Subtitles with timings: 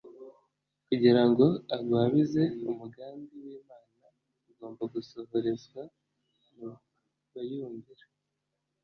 [0.87, 1.45] kugira ngo
[1.75, 4.01] agwabize umugambi wImana
[4.49, 5.81] ugomba gusohorezwa
[6.55, 6.69] mu
[7.31, 8.05] bayumvira